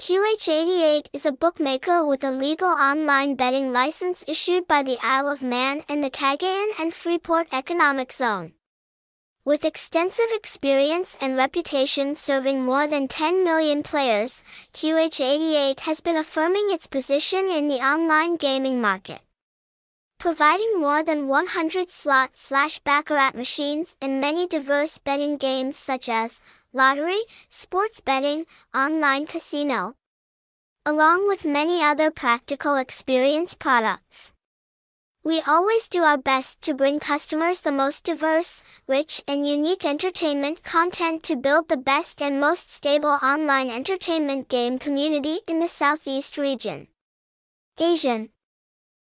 [0.00, 5.42] QH88 is a bookmaker with a legal online betting license issued by the Isle of
[5.42, 8.54] Man and the Cagayan and Freeport Economic Zone.
[9.44, 14.42] With extensive experience and reputation serving more than 10 million players,
[14.72, 19.20] QH88 has been affirming its position in the online gaming market.
[20.20, 26.42] Providing more than 100 slot slash baccarat machines and many diverse betting games such as
[26.74, 28.44] lottery, sports betting,
[28.74, 29.94] online casino,
[30.84, 34.34] along with many other practical experience products.
[35.24, 40.62] We always do our best to bring customers the most diverse, rich, and unique entertainment
[40.62, 46.36] content to build the best and most stable online entertainment game community in the Southeast
[46.36, 46.88] region.
[47.78, 48.28] Asian